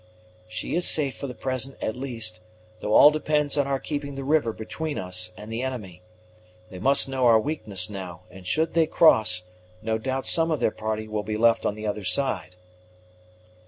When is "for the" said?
1.15-1.35